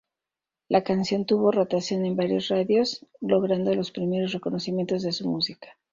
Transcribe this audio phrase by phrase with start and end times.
[0.67, 5.77] La canción tuvo rotación en varias radios, logrando los primeros reconocimientos de su música.